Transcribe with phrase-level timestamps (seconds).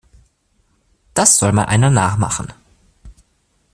[1.13, 2.51] Das soll mal einer nachmachen.